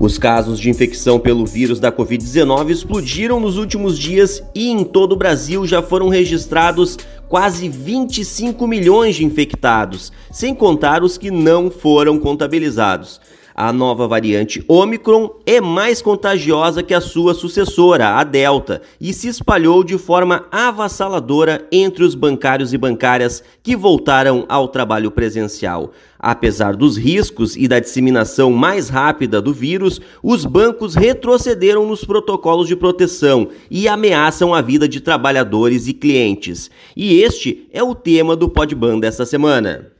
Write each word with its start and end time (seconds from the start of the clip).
Os 0.00 0.16
casos 0.16 0.58
de 0.58 0.70
infecção 0.70 1.20
pelo 1.20 1.44
vírus 1.44 1.78
da 1.78 1.92
Covid-19 1.92 2.70
explodiram 2.70 3.38
nos 3.38 3.58
últimos 3.58 3.98
dias 3.98 4.42
e 4.54 4.70
em 4.70 4.82
todo 4.82 5.12
o 5.12 5.16
Brasil 5.16 5.66
já 5.66 5.82
foram 5.82 6.08
registrados 6.08 6.96
quase 7.28 7.68
25 7.68 8.66
milhões 8.66 9.16
de 9.16 9.26
infectados, 9.26 10.10
sem 10.32 10.54
contar 10.54 11.02
os 11.02 11.18
que 11.18 11.30
não 11.30 11.70
foram 11.70 12.18
contabilizados. 12.18 13.20
A 13.62 13.74
nova 13.74 14.08
variante 14.08 14.64
Omicron 14.66 15.28
é 15.44 15.60
mais 15.60 16.00
contagiosa 16.00 16.82
que 16.82 16.94
a 16.94 17.00
sua 17.00 17.34
sucessora, 17.34 18.16
a 18.16 18.24
Delta, 18.24 18.80
e 18.98 19.12
se 19.12 19.28
espalhou 19.28 19.84
de 19.84 19.98
forma 19.98 20.46
avassaladora 20.50 21.68
entre 21.70 22.02
os 22.02 22.14
bancários 22.14 22.72
e 22.72 22.78
bancárias 22.78 23.44
que 23.62 23.76
voltaram 23.76 24.46
ao 24.48 24.66
trabalho 24.66 25.10
presencial. 25.10 25.92
Apesar 26.18 26.74
dos 26.74 26.96
riscos 26.96 27.54
e 27.54 27.68
da 27.68 27.78
disseminação 27.78 28.50
mais 28.50 28.88
rápida 28.88 29.42
do 29.42 29.52
vírus, 29.52 30.00
os 30.22 30.46
bancos 30.46 30.94
retrocederam 30.94 31.86
nos 31.86 32.02
protocolos 32.02 32.66
de 32.66 32.74
proteção 32.74 33.48
e 33.70 33.86
ameaçam 33.86 34.54
a 34.54 34.62
vida 34.62 34.88
de 34.88 35.02
trabalhadores 35.02 35.86
e 35.86 35.92
clientes. 35.92 36.70
E 36.96 37.20
este 37.20 37.68
é 37.74 37.82
o 37.82 37.94
tema 37.94 38.34
do 38.34 38.48
Podban 38.48 38.98
dessa 38.98 39.26
semana. 39.26 39.99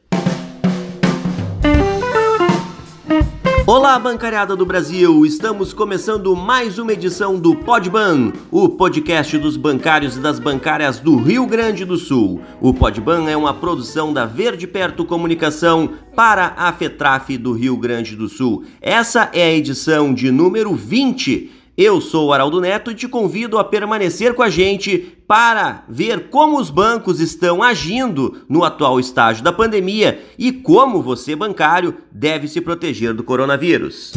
Olá, 3.66 3.98
bancariada 3.98 4.56
do 4.56 4.66
Brasil! 4.66 5.24
Estamos 5.24 5.72
começando 5.72 6.34
mais 6.34 6.78
uma 6.78 6.92
edição 6.92 7.38
do 7.38 7.54
Podban, 7.54 8.32
o 8.50 8.68
podcast 8.68 9.36
dos 9.38 9.56
bancários 9.56 10.16
e 10.16 10.20
das 10.20 10.38
bancárias 10.38 10.98
do 10.98 11.16
Rio 11.16 11.46
Grande 11.46 11.84
do 11.84 11.96
Sul. 11.96 12.40
O 12.60 12.72
Podban 12.74 13.30
é 13.30 13.36
uma 13.36 13.54
produção 13.54 14.12
da 14.12 14.26
Verde 14.26 14.66
Perto 14.66 15.04
Comunicação 15.04 15.90
para 16.16 16.54
a 16.56 16.72
FETRAF 16.72 17.36
do 17.38 17.52
Rio 17.52 17.76
Grande 17.76 18.16
do 18.16 18.28
Sul. 18.28 18.64
Essa 18.80 19.30
é 19.32 19.44
a 19.44 19.52
edição 19.52 20.12
de 20.12 20.30
número 20.30 20.74
20 20.74 21.60
eu 21.82 21.98
sou 21.98 22.26
o 22.26 22.32
Araldo 22.34 22.60
Neto 22.60 22.90
e 22.90 22.94
te 22.94 23.08
convido 23.08 23.56
a 23.56 23.64
permanecer 23.64 24.34
com 24.34 24.42
a 24.42 24.50
gente 24.50 25.16
para 25.30 25.84
ver 25.88 26.28
como 26.28 26.58
os 26.58 26.70
bancos 26.70 27.20
estão 27.20 27.62
agindo 27.62 28.38
no 28.48 28.64
atual 28.64 28.98
estágio 28.98 29.44
da 29.44 29.52
pandemia 29.52 30.18
e 30.36 30.50
como 30.50 31.00
você, 31.00 31.36
bancário, 31.36 31.94
deve 32.10 32.48
se 32.48 32.60
proteger 32.60 33.14
do 33.14 33.22
coronavírus. 33.22 34.12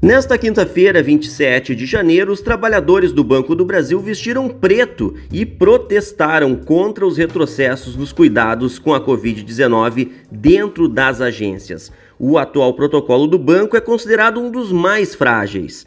Nesta 0.00 0.38
quinta-feira, 0.38 1.02
27 1.02 1.74
de 1.74 1.84
janeiro, 1.84 2.32
os 2.32 2.40
trabalhadores 2.40 3.12
do 3.12 3.22
Banco 3.22 3.54
do 3.54 3.62
Brasil 3.62 4.00
vestiram 4.00 4.48
preto 4.48 5.14
e 5.30 5.44
protestaram 5.44 6.56
contra 6.56 7.06
os 7.06 7.18
retrocessos 7.18 7.94
nos 7.94 8.10
cuidados 8.10 8.78
com 8.78 8.94
a 8.94 9.00
Covid-19 9.04 10.12
dentro 10.32 10.88
das 10.88 11.20
agências. 11.20 11.92
O 12.18 12.38
atual 12.38 12.72
protocolo 12.72 13.26
do 13.26 13.38
banco 13.38 13.76
é 13.76 13.80
considerado 13.82 14.40
um 14.40 14.50
dos 14.50 14.72
mais 14.72 15.14
frágeis. 15.14 15.84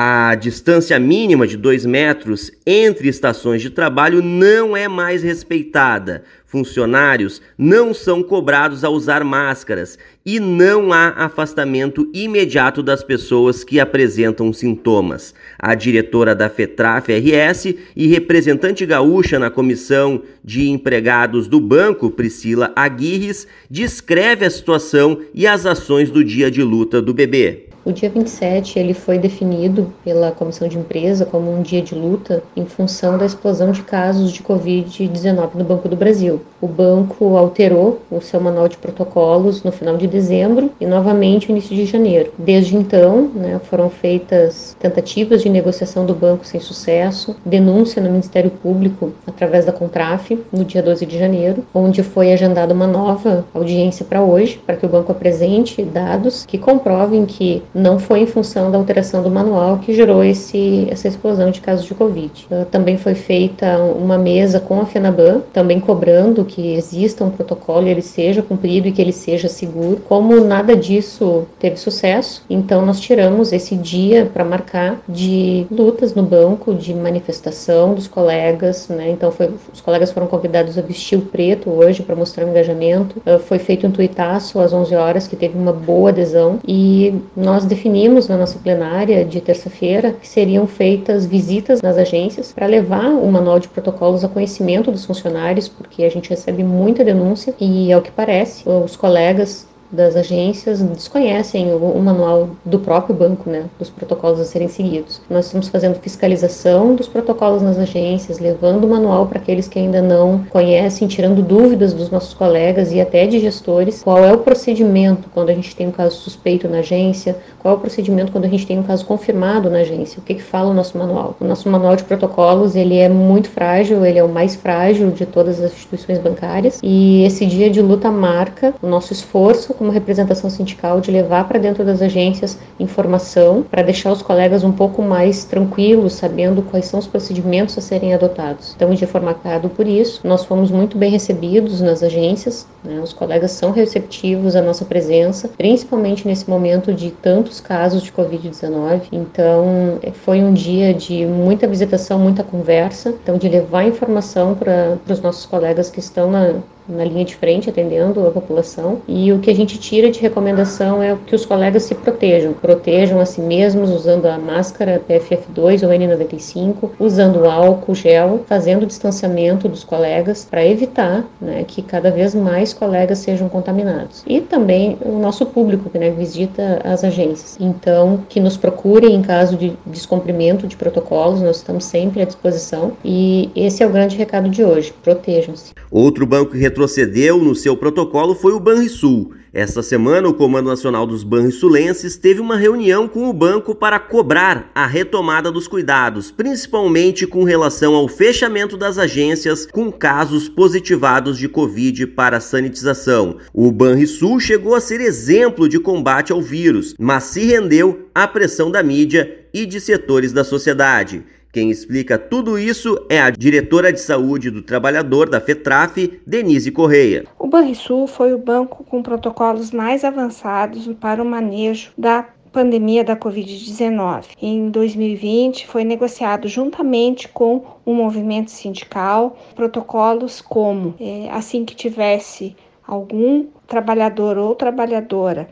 A 0.00 0.36
distância 0.36 0.96
mínima 0.96 1.44
de 1.44 1.56
2 1.56 1.84
metros 1.84 2.52
entre 2.64 3.08
estações 3.08 3.60
de 3.60 3.68
trabalho 3.68 4.22
não 4.22 4.76
é 4.76 4.86
mais 4.86 5.24
respeitada. 5.24 6.22
Funcionários 6.46 7.42
não 7.58 7.92
são 7.92 8.22
cobrados 8.22 8.84
a 8.84 8.90
usar 8.90 9.24
máscaras 9.24 9.98
e 10.24 10.38
não 10.38 10.92
há 10.92 11.08
afastamento 11.08 12.08
imediato 12.14 12.80
das 12.80 13.02
pessoas 13.02 13.64
que 13.64 13.80
apresentam 13.80 14.52
sintomas. 14.52 15.34
A 15.58 15.74
diretora 15.74 16.32
da 16.32 16.48
FETRAF 16.48 17.12
RS 17.12 17.74
e 17.96 18.06
representante 18.06 18.86
gaúcha 18.86 19.36
na 19.36 19.50
comissão 19.50 20.22
de 20.44 20.68
empregados 20.68 21.48
do 21.48 21.58
banco, 21.58 22.08
Priscila 22.08 22.72
Aguirres, 22.76 23.48
descreve 23.68 24.46
a 24.46 24.50
situação 24.50 25.22
e 25.34 25.44
as 25.44 25.66
ações 25.66 26.08
do 26.08 26.22
dia 26.22 26.48
de 26.52 26.62
luta 26.62 27.02
do 27.02 27.12
bebê. 27.12 27.67
O 27.88 27.92
dia 27.92 28.10
27 28.10 28.78
ele 28.78 28.92
foi 28.92 29.18
definido 29.18 29.90
pela 30.04 30.30
comissão 30.30 30.68
de 30.68 30.76
empresa 30.76 31.24
como 31.24 31.50
um 31.50 31.62
dia 31.62 31.80
de 31.80 31.94
luta 31.94 32.42
em 32.54 32.66
função 32.66 33.16
da 33.16 33.24
explosão 33.24 33.72
de 33.72 33.82
casos 33.82 34.30
de 34.30 34.42
Covid-19 34.42 35.54
no 35.54 35.64
Banco 35.64 35.88
do 35.88 35.96
Brasil. 35.96 36.38
O 36.60 36.66
banco 36.66 37.38
alterou 37.38 38.02
o 38.10 38.20
seu 38.20 38.38
manual 38.40 38.68
de 38.68 38.76
protocolos 38.76 39.62
no 39.62 39.72
final 39.72 39.96
de 39.96 40.06
dezembro 40.06 40.70
e 40.78 40.84
novamente 40.84 41.48
no 41.48 41.56
início 41.56 41.74
de 41.74 41.86
janeiro. 41.86 42.30
Desde 42.36 42.76
então, 42.76 43.30
né, 43.34 43.58
foram 43.70 43.88
feitas 43.88 44.76
tentativas 44.78 45.40
de 45.40 45.48
negociação 45.48 46.04
do 46.04 46.12
banco 46.12 46.44
sem 46.44 46.60
sucesso, 46.60 47.36
denúncia 47.42 48.02
no 48.02 48.10
Ministério 48.10 48.50
Público 48.50 49.12
através 49.26 49.64
da 49.64 49.72
Contraf 49.72 50.38
no 50.52 50.62
dia 50.62 50.82
12 50.82 51.06
de 51.06 51.18
janeiro, 51.18 51.64
onde 51.72 52.02
foi 52.02 52.34
agendada 52.34 52.74
uma 52.74 52.86
nova 52.86 53.46
audiência 53.54 54.04
para 54.04 54.20
hoje, 54.20 54.60
para 54.66 54.76
que 54.76 54.84
o 54.84 54.88
banco 54.90 55.10
apresente 55.10 55.82
dados 55.82 56.44
que 56.44 56.58
comprovem 56.58 57.24
que 57.24 57.62
não 57.78 57.98
foi 57.98 58.20
em 58.20 58.26
função 58.26 58.70
da 58.70 58.78
alteração 58.78 59.22
do 59.22 59.30
manual 59.30 59.78
que 59.78 59.94
gerou 59.94 60.24
esse, 60.24 60.86
essa 60.90 61.08
explosão 61.08 61.50
de 61.50 61.60
casos 61.60 61.86
de 61.86 61.94
Covid. 61.94 62.46
Uh, 62.50 62.64
também 62.66 62.98
foi 62.98 63.14
feita 63.14 63.78
uma 63.78 64.18
mesa 64.18 64.60
com 64.60 64.80
a 64.80 64.86
FENABAN, 64.86 65.42
também 65.52 65.80
cobrando 65.80 66.44
que 66.44 66.74
exista 66.74 67.24
um 67.24 67.30
protocolo 67.30 67.86
e 67.86 67.90
ele 67.90 68.02
seja 68.02 68.42
cumprido 68.42 68.88
e 68.88 68.92
que 68.92 69.00
ele 69.00 69.12
seja 69.12 69.48
seguro. 69.48 70.00
Como 70.08 70.40
nada 70.40 70.74
disso 70.74 71.46
teve 71.58 71.76
sucesso, 71.76 72.42
então 72.50 72.84
nós 72.84 73.00
tiramos 73.00 73.52
esse 73.52 73.76
dia 73.76 74.26
para 74.32 74.44
marcar 74.44 75.00
de 75.08 75.66
lutas 75.70 76.14
no 76.14 76.22
banco, 76.22 76.74
de 76.74 76.94
manifestação 76.94 77.94
dos 77.94 78.08
colegas, 78.08 78.88
né? 78.88 79.10
Então 79.10 79.30
foi, 79.30 79.50
os 79.72 79.80
colegas 79.80 80.10
foram 80.10 80.26
convidados 80.26 80.76
a 80.76 80.82
vestir 80.82 81.18
o 81.18 81.22
preto 81.22 81.70
hoje 81.70 82.02
para 82.02 82.16
mostrar 82.16 82.44
o 82.44 82.48
engajamento. 82.48 83.20
Uh, 83.20 83.38
foi 83.38 83.58
feito 83.58 83.86
um 83.86 83.90
tuitaço 83.90 84.58
às 84.60 84.72
11 84.72 84.94
horas 84.94 85.28
que 85.28 85.36
teve 85.36 85.56
uma 85.56 85.72
boa 85.72 86.10
adesão 86.10 86.58
e 86.66 87.14
nós 87.36 87.67
definimos 87.68 88.26
na 88.26 88.36
nossa 88.36 88.58
plenária 88.58 89.24
de 89.24 89.40
terça-feira 89.40 90.12
que 90.12 90.26
seriam 90.26 90.66
feitas 90.66 91.26
visitas 91.26 91.80
nas 91.82 91.96
agências 91.96 92.52
para 92.52 92.66
levar 92.66 93.10
o 93.10 93.30
manual 93.30 93.60
de 93.60 93.68
protocolos 93.68 94.24
a 94.24 94.28
conhecimento 94.28 94.90
dos 94.90 95.04
funcionários, 95.04 95.68
porque 95.68 96.02
a 96.04 96.10
gente 96.10 96.30
recebe 96.30 96.64
muita 96.64 97.04
denúncia 97.04 97.54
e, 97.60 97.92
ao 97.92 98.02
que 98.02 98.10
parece, 98.10 98.68
os 98.68 98.96
colegas 98.96 99.66
das 99.90 100.16
agências 100.16 100.82
desconhecem 100.82 101.72
o, 101.72 101.76
o, 101.76 102.02
manual 102.02 102.50
do 102.64 102.78
próprio 102.78 103.14
banco, 103.14 103.48
né, 103.48 103.64
dos 103.78 103.88
protocolos 103.88 104.40
a 104.40 104.44
serem 104.44 104.68
seguidos. 104.68 105.20
Nós 105.30 105.46
estamos 105.46 105.68
fazendo 105.68 105.98
fiscalização 106.00 106.94
dos 106.94 107.08
protocolos 107.08 107.62
nas 107.62 107.78
agências, 107.78 108.38
levando 108.38 108.84
o 108.84 108.88
manual 108.88 109.26
para 109.26 109.38
aqueles 109.38 109.66
que 109.66 109.78
ainda 109.78 110.02
não 110.02 110.44
conhecem, 110.50 111.08
tirando 111.08 111.42
dúvidas 111.42 111.92
dos 111.94 112.10
nossos 112.10 112.34
colegas 112.34 112.92
e 112.92 113.00
até 113.00 113.26
de 113.26 113.40
gestores, 113.40 114.02
qual 114.02 114.24
é 114.24 114.32
o 114.32 114.38
procedimento 114.38 115.28
quando 115.32 115.50
a 115.50 115.54
gente 115.54 115.74
tem 115.74 115.88
um 115.88 115.92
caso 115.92 116.16
suspeito 116.16 116.68
na 116.68 116.78
agência, 116.78 117.36
qual 117.60 117.74
é 117.74 117.76
o 117.76 117.80
procedimento 117.80 118.30
quando 118.30 118.44
a 118.44 118.48
gente 118.48 118.66
tem 118.66 118.78
um 118.78 118.82
caso 118.82 119.04
confirmado 119.04 119.70
na 119.70 119.78
agência, 119.78 120.18
o 120.18 120.22
que, 120.22 120.34
que 120.34 120.42
fala 120.42 120.70
o 120.70 120.74
nosso 120.74 120.98
manual. 120.98 121.36
O 121.40 121.44
nosso 121.44 121.68
manual 121.68 121.96
de 121.96 122.04
protocolos, 122.04 122.76
ele 122.76 122.98
é 122.98 123.08
muito 123.08 123.48
frágil, 123.48 124.04
ele 124.04 124.18
é 124.18 124.24
o 124.24 124.28
mais 124.28 124.54
frágil 124.54 125.10
de 125.10 125.24
todas 125.24 125.60
as 125.60 125.72
instituições 125.72 126.18
bancárias 126.18 126.78
e 126.82 127.24
esse 127.24 127.46
dia 127.46 127.70
de 127.70 127.80
luta 127.80 128.10
marca 128.10 128.74
o 128.82 128.86
nosso 128.86 129.12
esforço 129.12 129.74
como 129.78 129.92
representação 129.92 130.50
sindical 130.50 131.00
de 131.00 131.12
levar 131.12 131.46
para 131.46 131.60
dentro 131.60 131.84
das 131.84 132.02
agências 132.02 132.58
informação 132.80 133.64
para 133.70 133.82
deixar 133.82 134.10
os 134.10 134.20
colegas 134.20 134.64
um 134.64 134.72
pouco 134.72 135.00
mais 135.00 135.44
tranquilos, 135.44 136.14
sabendo 136.14 136.60
quais 136.62 136.86
são 136.86 136.98
os 136.98 137.06
procedimentos 137.06 137.78
a 137.78 137.80
serem 137.80 138.12
adotados. 138.14 138.74
Então, 138.74 138.92
de 138.92 139.06
forma 139.06 139.28
marcado 139.28 139.68
por 139.68 139.86
isso, 139.86 140.20
nós 140.24 140.44
fomos 140.44 140.70
muito 140.70 140.96
bem 140.96 141.10
recebidos 141.10 141.80
nas 141.82 142.02
agências, 142.02 142.66
né? 142.82 142.98
os 143.00 143.12
colegas 143.12 143.52
são 143.52 143.70
receptivos 143.70 144.56
à 144.56 144.62
nossa 144.62 144.84
presença, 144.84 145.50
principalmente 145.56 146.26
nesse 146.26 146.48
momento 146.48 146.92
de 146.92 147.10
tantos 147.10 147.60
casos 147.60 148.02
de 148.02 148.10
Covid-19. 148.10 149.02
Então, 149.12 149.98
é, 150.02 150.10
foi 150.10 150.42
um 150.42 150.54
dia 150.54 150.94
de 150.94 151.26
muita 151.26 151.66
visitação, 151.66 152.18
muita 152.18 152.42
conversa, 152.42 153.14
então 153.22 153.36
de 153.36 153.48
levar 153.48 153.84
informação 153.84 154.54
para 154.54 154.98
os 155.08 155.20
nossos 155.20 155.44
colegas 155.44 155.90
que 155.90 156.00
estão 156.00 156.30
na, 156.30 156.54
na 156.88 157.04
linha 157.04 157.24
de 157.24 157.36
frente 157.36 157.68
atendendo 157.68 158.26
a 158.26 158.30
população. 158.30 159.00
E 159.06 159.32
o 159.32 159.38
que 159.38 159.50
a 159.50 159.54
gente 159.54 159.78
tira 159.78 160.10
de 160.10 160.20
recomendação 160.20 161.02
é 161.02 161.16
que 161.26 161.34
os 161.34 161.44
colegas 161.44 161.84
se 161.84 161.94
protejam, 161.94 162.52
protejam 162.52 163.20
a 163.20 163.26
si 163.26 163.40
mesmos 163.40 163.90
usando 163.90 164.26
a 164.26 164.38
máscara 164.38 165.00
PFF2 165.08 165.82
ou 165.82 165.90
N95, 165.90 166.90
usando 166.98 167.44
álcool 167.44 167.94
gel, 167.94 168.40
fazendo 168.46 168.84
o 168.84 168.86
distanciamento 168.86 169.68
dos 169.68 169.84
colegas 169.84 170.46
para 170.48 170.64
evitar 170.64 171.24
né, 171.40 171.64
que 171.66 171.82
cada 171.82 172.10
vez 172.10 172.34
mais 172.34 172.72
colegas 172.72 173.18
sejam 173.18 173.48
contaminados. 173.48 174.22
E 174.26 174.40
também 174.40 174.96
o 175.00 175.18
nosso 175.18 175.46
público 175.46 175.90
que 175.90 175.98
né, 175.98 176.10
visita 176.10 176.80
as 176.84 177.04
agências. 177.04 177.56
Então, 177.60 178.20
que 178.28 178.40
nos 178.40 178.56
procurem 178.56 179.14
em 179.14 179.22
caso 179.22 179.56
de 179.56 179.72
descumprimento 179.86 180.66
de 180.66 180.76
protocolos, 180.76 181.42
nós 181.42 181.56
estamos 181.56 181.84
sempre 181.84 182.22
à 182.22 182.24
disposição. 182.24 182.92
E 183.04 183.50
esse 183.54 183.82
é 183.82 183.86
o 183.86 183.90
grande 183.90 184.16
recado 184.16 184.48
de 184.48 184.64
hoje: 184.64 184.92
protejam-se. 185.02 185.72
Outro 185.90 186.26
banco 186.26 186.52
que 186.52 186.58
retrocedeu 186.78 187.38
no 187.38 187.56
seu 187.56 187.76
protocolo 187.76 188.36
foi 188.36 188.52
o 188.52 188.60
Banrisul. 188.60 189.34
Esta 189.52 189.82
semana, 189.82 190.28
o 190.28 190.34
Comando 190.34 190.68
Nacional 190.68 191.06
dos 191.06 191.24
Banrisulenses 191.24 192.16
teve 192.16 192.40
uma 192.40 192.56
reunião 192.56 193.08
com 193.08 193.28
o 193.28 193.32
banco 193.32 193.74
para 193.74 193.98
cobrar 193.98 194.70
a 194.74 194.86
retomada 194.86 195.50
dos 195.50 195.66
cuidados, 195.66 196.30
principalmente 196.30 197.26
com 197.26 197.42
relação 197.42 197.94
ao 197.94 198.06
fechamento 198.06 198.76
das 198.76 198.96
agências 198.96 199.66
com 199.66 199.90
casos 199.90 200.48
positivados 200.48 201.36
de 201.36 201.48
Covid 201.48 202.06
para 202.08 202.38
sanitização. 202.38 203.38
O 203.52 203.72
Banrisul 203.72 204.38
chegou 204.38 204.76
a 204.76 204.80
ser 204.80 205.00
exemplo 205.00 205.68
de 205.68 205.80
combate 205.80 206.30
ao 206.30 206.40
vírus, 206.40 206.94
mas 206.96 207.24
se 207.24 207.44
rendeu 207.44 208.08
à 208.14 208.28
pressão 208.28 208.70
da 208.70 208.82
mídia 208.84 209.46
e 209.52 209.66
de 209.66 209.80
setores 209.80 210.32
da 210.32 210.44
sociedade. 210.44 211.24
Quem 211.50 211.70
explica 211.70 212.18
tudo 212.18 212.58
isso 212.58 213.06
é 213.08 213.20
a 213.20 213.30
diretora 213.30 213.90
de 213.90 214.00
saúde 214.00 214.50
do 214.50 214.60
trabalhador 214.60 215.30
da 215.30 215.40
FETRAF, 215.40 216.20
Denise 216.26 216.70
Correia. 216.70 217.24
O 217.38 217.46
Banrisul 217.46 218.06
foi 218.06 218.34
o 218.34 218.38
banco 218.38 218.84
com 218.84 219.02
protocolos 219.02 219.70
mais 219.70 220.04
avançados 220.04 220.86
para 221.00 221.22
o 221.22 221.26
manejo 221.26 221.90
da 221.96 222.28
pandemia 222.52 223.02
da 223.02 223.16
Covid-19. 223.16 224.26
Em 224.40 224.68
2020, 224.68 225.66
foi 225.66 225.84
negociado 225.84 226.48
juntamente 226.48 227.28
com 227.28 227.64
o 227.84 227.94
movimento 227.94 228.50
sindical 228.50 229.38
protocolos 229.54 230.42
como, 230.42 230.94
é, 231.00 231.30
assim 231.30 231.64
que 231.64 231.74
tivesse 231.74 232.54
algum 232.86 233.46
trabalhador 233.66 234.36
ou 234.36 234.54
trabalhadora 234.54 235.48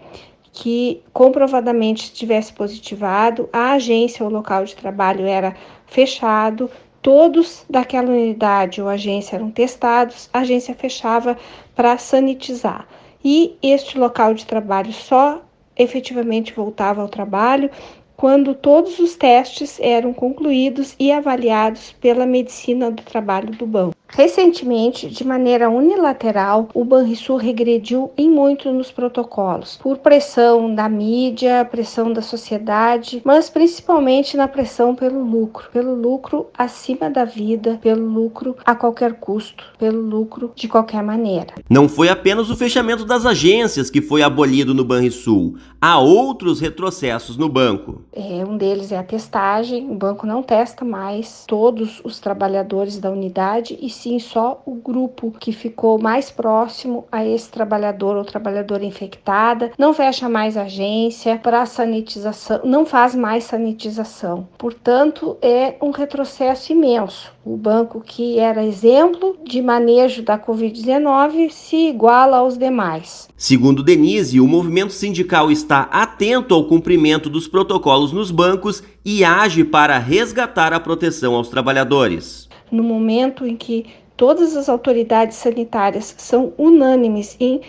que 0.56 1.02
comprovadamente 1.12 2.10
tivesse 2.14 2.50
positivado, 2.50 3.46
a 3.52 3.72
agência 3.72 4.24
ou 4.24 4.30
local 4.30 4.64
de 4.64 4.74
trabalho 4.74 5.26
era 5.26 5.54
fechado, 5.86 6.70
todos 7.00 7.64
daquela 7.68 8.10
unidade 8.10 8.82
ou 8.82 8.88
agência 8.88 9.36
eram 9.36 9.50
testados, 9.50 10.28
a 10.32 10.40
agência 10.40 10.74
fechava 10.74 11.36
para 11.74 11.96
sanitizar. 11.98 12.86
E 13.24 13.56
este 13.62 13.98
local 13.98 14.34
de 14.34 14.46
trabalho 14.46 14.92
só 14.92 15.42
efetivamente 15.76 16.52
voltava 16.52 17.02
ao 17.02 17.08
trabalho 17.08 17.70
quando 18.16 18.54
todos 18.54 18.98
os 18.98 19.14
testes 19.14 19.78
eram 19.80 20.12
concluídos 20.12 20.94
e 20.98 21.12
avaliados 21.12 21.92
pela 22.00 22.24
medicina 22.24 22.90
do 22.90 23.02
trabalho 23.02 23.50
do 23.50 23.66
banco. 23.66 23.95
Recentemente, 24.08 25.08
de 25.08 25.24
maneira 25.24 25.68
unilateral, 25.68 26.68
o 26.72 26.84
Banrisul 26.84 27.36
regrediu 27.36 28.10
em 28.16 28.30
muito 28.30 28.72
nos 28.72 28.90
protocolos, 28.90 29.78
por 29.82 29.98
pressão 29.98 30.74
da 30.74 30.88
mídia, 30.88 31.66
pressão 31.70 32.12
da 32.12 32.22
sociedade, 32.22 33.20
mas 33.24 33.50
principalmente 33.50 34.36
na 34.36 34.48
pressão 34.48 34.94
pelo 34.94 35.22
lucro, 35.24 35.68
pelo 35.72 35.94
lucro 35.94 36.46
acima 36.56 37.10
da 37.10 37.24
vida, 37.24 37.78
pelo 37.82 38.06
lucro 38.06 38.56
a 38.64 38.74
qualquer 38.74 39.14
custo, 39.14 39.64
pelo 39.78 40.00
lucro 40.00 40.52
de 40.54 40.68
qualquer 40.68 41.02
maneira. 41.02 41.54
Não 41.68 41.88
foi 41.88 42.08
apenas 42.08 42.48
o 42.48 42.56
fechamento 42.56 43.04
das 43.04 43.26
agências 43.26 43.90
que 43.90 44.00
foi 44.00 44.22
abolido 44.22 44.72
no 44.72 44.84
Banrisul, 44.84 45.56
há 45.80 45.98
outros 45.98 46.60
retrocessos 46.60 47.36
no 47.36 47.48
banco. 47.48 48.02
É, 48.12 48.44
um 48.44 48.56
deles 48.56 48.92
é 48.92 48.98
a 48.98 49.02
testagem, 49.02 49.90
o 49.90 49.94
banco 49.94 50.26
não 50.26 50.42
testa 50.42 50.84
mais 50.84 51.44
todos 51.46 52.00
os 52.04 52.18
trabalhadores 52.18 52.98
da 52.98 53.10
unidade 53.10 53.76
e 53.80 53.90
sim 53.96 54.18
só 54.18 54.62
o 54.64 54.74
grupo 54.74 55.34
que 55.38 55.52
ficou 55.52 55.98
mais 56.00 56.30
próximo 56.30 57.04
a 57.10 57.24
esse 57.24 57.50
trabalhador 57.50 58.16
ou 58.16 58.24
trabalhadora 58.24 58.84
infectada, 58.84 59.72
não 59.78 59.92
fecha 59.92 60.28
mais 60.28 60.56
agência 60.56 61.38
para 61.42 61.66
sanitização, 61.66 62.60
não 62.64 62.86
faz 62.86 63.14
mais 63.14 63.44
sanitização. 63.44 64.48
Portanto, 64.56 65.36
é 65.42 65.74
um 65.80 65.90
retrocesso 65.90 66.72
imenso. 66.72 67.34
O 67.44 67.56
banco 67.56 68.00
que 68.00 68.38
era 68.38 68.64
exemplo 68.64 69.36
de 69.44 69.62
manejo 69.62 70.22
da 70.22 70.38
Covid-19 70.38 71.50
se 71.50 71.88
iguala 71.88 72.38
aos 72.38 72.58
demais. 72.58 73.28
Segundo 73.36 73.82
Denise, 73.82 74.40
o 74.40 74.48
movimento 74.48 74.92
sindical 74.92 75.50
está 75.50 75.82
atento 75.82 76.54
ao 76.54 76.64
cumprimento 76.64 77.30
dos 77.30 77.46
protocolos 77.46 78.12
nos 78.12 78.30
bancos 78.30 78.82
e 79.04 79.24
age 79.24 79.62
para 79.64 79.98
resgatar 79.98 80.72
a 80.72 80.80
proteção 80.80 81.34
aos 81.34 81.48
trabalhadores 81.48 82.45
no 82.70 82.82
momento 82.82 83.46
em 83.46 83.56
que 83.56 83.86
todas 84.16 84.56
as 84.56 84.68
autoridades 84.68 85.36
sanitárias 85.36 86.14
são 86.16 86.52
unânimes 86.56 87.36
em, 87.38 87.60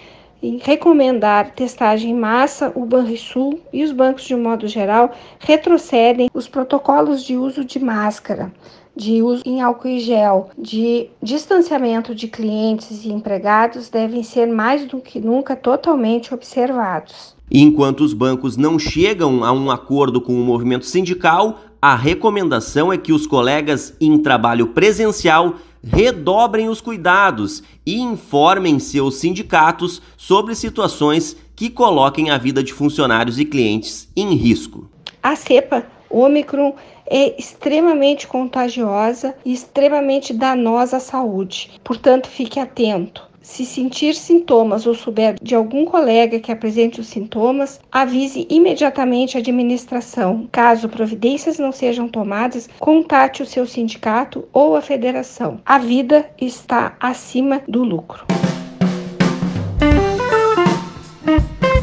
em 0.41 0.57
recomendar 0.57 1.51
testagem 1.51 2.11
em 2.11 2.15
massa, 2.15 2.71
o 2.75 2.85
Banrisul 2.85 3.59
e 3.73 3.83
os 3.83 3.91
bancos 3.91 4.23
de 4.23 4.33
um 4.33 4.41
modo 4.41 4.67
geral 4.67 5.11
retrocedem 5.39 6.29
os 6.33 6.47
protocolos 6.47 7.23
de 7.23 7.35
uso 7.35 7.65
de 7.65 7.79
máscara, 7.79 8.51
de 8.95 9.21
uso 9.21 9.44
em 9.45 9.61
álcool 9.61 9.89
e 9.89 9.99
gel, 9.99 10.49
de 10.57 11.09
distanciamento 11.21 12.15
de 12.15 12.27
clientes 12.27 13.05
e 13.05 13.11
empregados 13.11 13.89
devem 13.89 14.23
ser 14.23 14.47
mais 14.47 14.85
do 14.85 14.99
que 14.99 15.19
nunca 15.19 15.55
totalmente 15.55 16.33
observados. 16.33 17.35
Enquanto 17.49 18.01
os 18.01 18.13
bancos 18.13 18.57
não 18.57 18.77
chegam 18.77 19.44
a 19.44 19.53
um 19.53 19.71
acordo 19.71 20.19
com 20.19 20.33
o 20.33 20.44
movimento 20.44 20.85
sindical, 20.85 21.59
a 21.81 21.95
recomendação 21.95 22.91
é 22.91 22.97
que 22.97 23.13
os 23.13 23.27
colegas 23.27 23.94
em 24.01 24.18
trabalho 24.18 24.68
presencial 24.68 25.56
redobrem 25.83 26.69
os 26.69 26.81
cuidados 26.81 27.63
e 27.85 28.00
informem 28.00 28.79
seus 28.79 29.15
sindicatos 29.15 30.01
sobre 30.18 30.56
situações 30.56 31.38
que 31.56 31.69
coloquem 31.69 32.29
a 32.29 32.38
vida 32.38 32.63
de 32.63 32.74
funcionários 32.74 33.39
e 33.39 33.45
clientes 33.45 34.09
em 34.15 34.33
risco. 34.35 34.89
A 35.21 35.35
cepa 35.35 35.85
Omicron 36.09 36.75
é 37.06 37.39
extremamente 37.39 38.27
contagiosa 38.27 39.35
e 39.45 39.53
extremamente 39.53 40.33
danosa 40.33 40.97
à 40.97 41.00
saúde. 41.00 41.71
Portanto, 41.83 42.27
fique 42.27 42.59
atento. 42.59 43.26
Se 43.47 43.65
sentir 43.65 44.13
sintomas 44.13 44.85
ou 44.85 44.94
souber 44.94 45.35
de 45.41 45.55
algum 45.55 45.85
colega 45.85 46.38
que 46.38 46.51
apresente 46.51 46.99
os 46.99 47.07
sintomas, 47.07 47.79
avise 47.89 48.45
imediatamente 48.49 49.38
a 49.38 49.39
administração. 49.39 50.49
Caso 50.51 50.89
providências 50.89 51.57
não 51.57 51.71
sejam 51.71 52.09
tomadas, 52.09 52.69
contate 52.77 53.41
o 53.41 53.45
seu 53.45 53.65
sindicato 53.65 54.44
ou 54.51 54.75
a 54.75 54.81
federação. 54.81 55.61
A 55.65 55.77
vida 55.77 56.29
está 56.39 56.97
acima 56.99 57.61
do 57.65 57.85
lucro. 57.85 58.25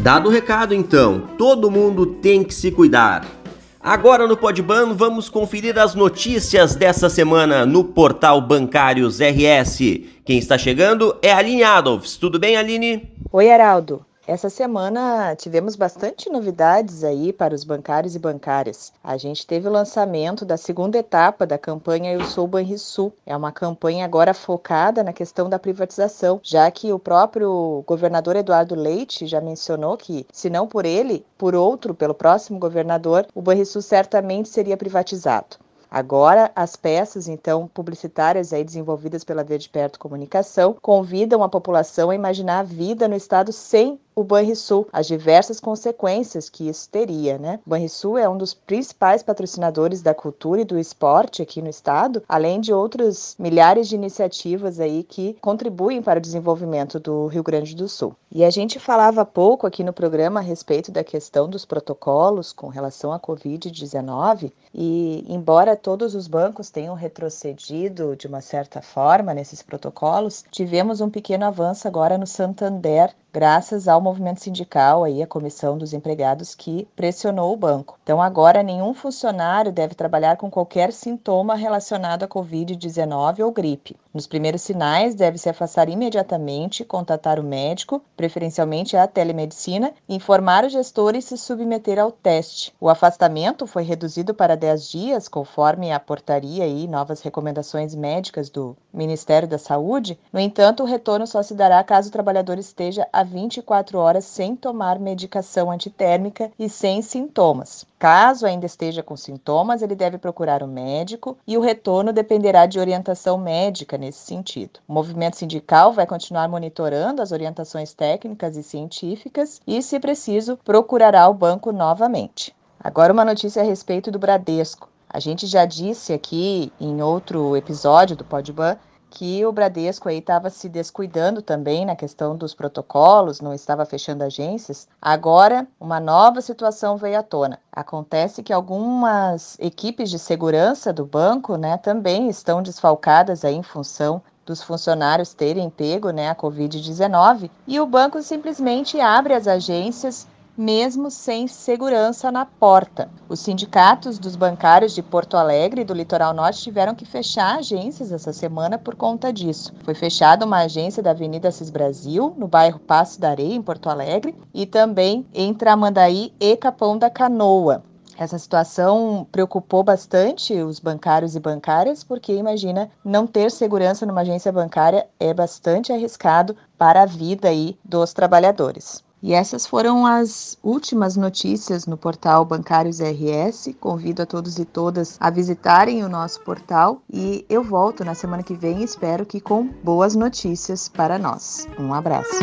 Dado 0.00 0.28
o 0.28 0.31
recado, 0.31 0.75
então, 0.75 1.28
todo 1.38 1.70
mundo 1.70 2.05
tem 2.05 2.44
que 2.44 2.52
se 2.52 2.70
cuidar. 2.70 3.44
Agora 3.87 4.27
no 4.27 4.35
Podban 4.35 4.95
vamos 4.95 5.29
conferir 5.29 5.79
as 5.79 5.95
notícias 5.95 6.75
dessa 6.75 7.11
semana 7.11 7.67
no 7.67 7.85
portal 7.85 8.41
Bancários 8.41 9.19
RS. 9.19 9.79
Quem 10.25 10.39
está 10.39 10.57
chegando 10.57 11.15
é 11.21 11.31
Aline 11.31 11.65
Adolfs. 11.65 12.17
Tudo 12.17 12.39
bem, 12.39 12.57
Aline? 12.57 13.13
Oi, 13.31 13.47
Heraldo. 13.47 14.03
Essa 14.26 14.49
semana 14.49 15.37
tivemos 15.37 15.76
bastante 15.76 16.31
novidades 16.31 17.05
aí 17.05 17.31
para 17.31 17.55
os 17.55 17.62
bancários 17.62 18.17
e 18.17 18.19
bancárias. 18.19 18.91
A 19.05 19.19
gente 19.19 19.47
teve 19.47 19.69
o 19.69 19.71
lançamento 19.71 20.47
da 20.47 20.56
segunda 20.56 20.97
etapa 20.97 21.47
da 21.47 21.59
campanha 21.59 22.11
Eu 22.11 22.25
Sou 22.25 22.47
Banrisul. 22.47 23.12
É 23.26 23.37
uma 23.37 23.53
campanha 23.53 24.03
agora 24.03 24.32
focada 24.32 25.05
na 25.05 25.12
questão 25.12 25.47
da 25.47 25.59
privatização, 25.59 26.41
já 26.43 26.71
que 26.71 26.91
o 26.91 26.99
próprio 26.99 27.85
governador 27.87 28.35
Eduardo 28.35 28.75
Leite 28.75 29.26
já 29.26 29.43
mencionou 29.43 29.95
que, 29.99 30.26
se 30.33 30.49
não 30.49 30.66
por 30.66 30.87
ele, 30.87 31.23
por 31.37 31.54
outro, 31.54 31.95
pelo 31.95 32.14
próximo 32.14 32.59
governador, 32.59 33.26
o 33.35 33.43
Banrisul 33.43 33.83
certamente 33.83 34.49
seria 34.49 34.78
privatizado. 34.78 35.59
Agora, 35.90 36.50
as 36.57 36.75
peças, 36.75 37.28
então, 37.28 37.69
publicitárias 37.73 38.52
aí 38.52 38.64
desenvolvidas 38.64 39.23
pela 39.23 39.45
Verde 39.45 39.69
Perto 39.69 39.97
Comunicação 39.97 40.75
convidam 40.83 41.40
a 41.40 41.49
população 41.49 42.11
a 42.11 42.14
imaginar 42.16 42.59
a 42.59 42.62
vida 42.64 43.07
no 43.07 43.14
estado 43.14 43.52
sem 43.52 44.00
o 44.14 44.23
Banrisul, 44.23 44.87
as 44.92 45.06
diversas 45.06 45.61
consequências 45.61 46.49
que 46.49 46.68
isso 46.68 46.88
teria, 46.88 47.38
né? 47.38 47.61
O 47.66 47.71
Banrisul 47.71 48.16
é 48.16 48.28
um 48.28 48.37
dos 48.37 48.54
principais 48.54 49.23
patrocinadores 49.23 50.02
da 50.02 50.14
cultura 50.14 50.61
e 50.61 50.64
do 50.64 50.78
esporte 50.78 51.42
aqui 51.42 51.61
no 51.61 51.68
estado, 51.68 52.23
além 52.28 52.61
de 52.61 52.73
outras 52.73 53.35
milhares 53.38 53.88
de 53.88 53.97
iniciativas 53.97 54.78
aí 54.78 55.02
que 55.02 55.37
contribuem 55.40 56.02
para 56.02 56.18
o 56.18 56.23
desenvolvimento 56.23 57.00
do 57.00 57.26
Rio 57.26 57.42
Grande 57.42 57.75
do 57.75 57.88
Sul. 57.88 58.14
E 58.30 58.44
a 58.44 58.50
gente 58.50 58.78
falava 58.78 59.25
pouco 59.25 59.66
aqui 59.66 59.83
no 59.83 59.92
programa 59.92 60.40
a 60.40 60.42
respeito 60.42 60.92
da 60.92 61.04
questão 61.04 61.49
dos 61.49 61.64
protocolos 61.64 62.52
com 62.52 62.68
relação 62.68 63.12
à 63.12 63.18
Covid-19 63.18 64.52
e 64.75 65.25
embora 65.28 65.76
todos 65.76 66.14
os 66.14 66.26
bancos 66.26 66.71
tenham 66.71 66.94
retrocedido 66.94 68.16
de 68.16 68.26
uma 68.26 68.40
certa 68.40 68.83
forma 68.83 69.33
nesses 69.33 69.62
protocolos, 69.62 70.44
tivemos 70.50 71.00
um 71.00 71.09
pequeno 71.09 71.44
avanço 71.44 71.87
agora 71.87 72.18
no 72.18 72.26
Santander 72.26 73.14
graças 73.35 73.88
ao 73.88 74.00
movimento 74.00 74.41
sindical 74.41 75.03
aí 75.03 75.21
a 75.21 75.26
comissão 75.26 75.76
dos 75.76 75.93
empregados 75.93 76.55
que 76.55 76.87
pressionou 76.95 77.53
o 77.53 77.57
banco. 77.57 77.99
Então 78.05 78.23
agora 78.23 78.62
nenhum 78.62 78.95
funcionário 78.95 79.73
deve 79.73 79.97
trabalhar 79.97 80.37
com 80.37 80.49
qualquer 80.49 80.93
sintoma 80.93 81.57
relacionado 81.57 82.23
à 82.23 82.29
COVID-19 82.29 83.41
ou 83.45 83.50
gripe. 83.50 83.97
Nos 84.14 84.29
primeiros 84.29 84.62
sinais, 84.62 85.12
deve 85.12 85.38
se 85.38 85.49
afastar 85.49 85.88
imediatamente, 85.88 86.85
contatar 86.85 87.41
o 87.41 87.43
médico, 87.43 88.00
preferencialmente 88.17 88.97
a 88.97 89.09
telemedicina, 89.09 89.93
informar 90.09 90.64
o 90.64 90.69
gestor 90.69 91.17
e 91.17 91.21
se 91.21 91.37
submeter 91.37 91.99
ao 91.99 92.12
teste. 92.12 92.73
O 92.81 92.88
afastamento 92.88 93.67
foi 93.67 93.83
reduzido 93.83 94.33
para 94.33 94.57
10 94.57 94.88
dias, 94.88 95.26
conforme 95.26 95.91
a 95.91 95.99
portaria 95.99 96.64
e 96.64 96.87
novas 96.87 97.23
recomendações 97.23 97.93
médicas 97.93 98.49
do 98.49 98.76
Ministério 98.93 99.49
da 99.49 99.59
Saúde. 99.59 100.17
No 100.33 100.38
entanto, 100.38 100.85
o 100.85 100.87
retorno 100.87 101.26
só 101.26 101.43
se 101.43 101.53
dará 101.53 101.83
caso 101.83 102.09
o 102.09 102.12
trabalhador 102.12 102.57
esteja 102.57 103.09
24 103.25 103.99
horas 103.99 104.25
sem 104.25 104.54
tomar 104.54 104.99
medicação 104.99 105.71
antitérmica 105.71 106.52
e 106.59 106.69
sem 106.69 107.02
sintomas. 107.02 107.85
Caso 107.99 108.47
ainda 108.47 108.66
esteja 108.66 109.02
com 109.02 109.16
sintomas, 109.16 109.83
ele 109.83 109.95
deve 109.95 110.19
procurar 110.19 110.62
o 110.62 110.66
um 110.66 110.69
médico 110.69 111.37
e 111.47 111.57
o 111.57 111.61
retorno 111.61 112.12
dependerá 112.12 112.66
de 112.66 112.78
orientação 112.78 113.38
médica 113.38 113.99
nesse 113.99 114.19
sentido. 114.19 114.81
O 114.87 114.93
movimento 114.93 115.37
sindical 115.37 115.93
vai 115.93 116.07
continuar 116.07 116.49
monitorando 116.49 117.23
as 117.23 117.33
orientações 117.33 117.95
técnicas 117.95 118.57
e 118.57 118.62
científicas 118.62 119.61
e, 119.66 119.83
se 119.83 119.99
preciso, 119.99 120.59
procurará 120.64 121.28
o 121.28 121.35
banco 121.35 121.73
novamente. 121.73 122.54
Agora, 122.78 123.12
uma 123.12 123.25
notícia 123.25 123.62
a 123.62 123.64
respeito 123.64 124.11
do 124.11 124.19
Bradesco. 124.19 124.90
A 125.09 125.19
gente 125.19 125.47
já 125.47 125.64
disse 125.64 126.12
aqui 126.12 126.73
em 126.81 127.00
outro 127.00 127.57
episódio 127.57 128.16
do 128.16 128.25
Podban 128.25 128.76
que 129.14 129.47
o 129.47 129.52
Bradesco 129.52 130.09
aí 130.09 130.18
estava 130.18 130.50
se 130.50 130.68
descuidando 130.68 131.40
também 131.40 131.87
na 131.87 131.94
questão 131.94 132.37
dos 132.37 132.52
protocolos, 132.52 133.40
não 133.40 133.54
estava 133.54 133.87
fechando 133.87 134.25
agências. 134.25 134.88
Agora, 135.00 135.68
uma 135.78 136.00
nova 136.00 136.40
situação 136.40 136.97
veio 136.97 137.21
à 137.21 137.23
tona. 137.23 137.61
Acontece 137.73 138.42
que 138.42 138.52
algumas 138.52 139.56
equipes 139.61 140.11
de 140.11 140.18
segurança 140.18 140.92
do 140.92 141.06
banco, 141.06 141.56
né, 141.56 141.76
também 141.76 142.28
estão 142.28 142.61
desfalcadas 142.61 143.44
aí 143.44 143.54
em 143.54 143.62
função 143.62 144.21
dos 144.44 144.62
funcionários 144.62 145.33
terem 145.33 145.71
pego 145.71 146.11
né, 146.11 146.28
a 146.28 146.35
Covid-19 146.35 147.49
e 147.66 147.80
o 147.80 147.87
banco 147.87 148.21
simplesmente 148.21 149.00
abre 149.00 149.33
as 149.33 149.47
agências 149.47 150.26
mesmo 150.56 151.11
sem 151.11 151.46
segurança 151.46 152.30
na 152.30 152.46
porta. 152.46 153.11
Os 153.28 153.40
sindicatos 153.40 154.18
dos 154.18 154.37
bancários 154.37 154.94
de 154.94 155.02
Porto 155.02 155.37
Alegre 155.37 155.80
e 155.80 155.84
do 155.84 155.94
Litoral 155.94 156.32
Norte 156.32 156.62
tiveram 156.62 156.94
que 156.94 157.04
fechar 157.04 157.58
agências 157.58 158.12
essa 158.12 158.32
semana 158.32 158.78
por 158.78 158.94
conta 158.94 159.32
disso. 159.32 159.73
Foi 159.82 159.94
fechada 159.94 160.46
uma 160.46 160.61
agência 160.61 161.02
da 161.02 161.11
Avenida 161.11 161.50
Cis 161.50 161.70
Brasil, 161.70 162.34
no 162.38 162.46
bairro 162.46 162.78
Passo 162.78 163.20
da 163.20 163.30
Areia, 163.30 163.54
em 163.54 163.62
Porto 163.62 163.88
Alegre, 163.88 164.34
e 164.52 164.64
também 164.64 165.26
entre 165.34 165.68
Amandaí 165.68 166.32
e 166.38 166.56
Capão 166.56 166.96
da 166.96 167.11
Canoa. 167.11 167.82
Essa 168.16 168.38
situação 168.38 169.26
preocupou 169.32 169.82
bastante 169.82 170.54
os 170.54 170.78
bancários 170.78 171.34
e 171.34 171.40
bancárias, 171.40 172.04
porque 172.04 172.32
imagina, 172.32 172.88
não 173.04 173.26
ter 173.26 173.50
segurança 173.50 174.06
numa 174.06 174.20
agência 174.20 174.52
bancária 174.52 175.08
é 175.18 175.34
bastante 175.34 175.92
arriscado 175.92 176.56
para 176.78 177.02
a 177.02 177.06
vida 177.06 177.49
aí 177.49 177.76
dos 177.84 178.12
trabalhadores. 178.12 179.03
E 179.25 179.33
essas 179.33 179.66
foram 179.66 180.04
as 180.04 180.59
últimas 180.62 181.16
notícias 181.16 181.87
no 181.87 181.97
portal 181.97 182.45
Bancários 182.45 182.99
RS. 183.00 183.75
Convido 183.81 184.21
a 184.21 184.26
todos 184.26 184.59
e 184.59 184.66
todas 184.66 185.16
a 185.19 185.31
visitarem 185.31 186.04
o 186.04 186.11
nosso 186.11 186.43
portal 186.43 187.00
e 187.11 187.43
eu 187.49 187.62
volto 187.62 188.04
na 188.04 188.14
semana 188.14 188.43
que 188.43 188.52
vem, 188.52 188.85
espero 188.85 189.25
que 189.25 189.40
com 189.40 189.66
boas 189.83 190.14
notícias 190.14 190.90
para 190.90 191.19
nós. 191.19 191.66
Um 191.78 191.95
abraço. 191.95 192.38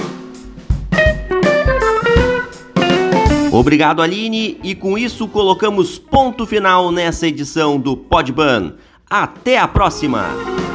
Obrigado, 3.52 4.02
Aline, 4.02 4.60
e 4.64 4.74
com 4.74 4.98
isso 4.98 5.28
colocamos 5.28 6.00
ponto 6.00 6.48
final 6.48 6.92
nessa 6.92 7.28
edição 7.28 7.80
do 7.80 7.96
Podban. 7.96 8.74
Até 9.08 9.60
a 9.60 9.68
próxima! 9.68 10.71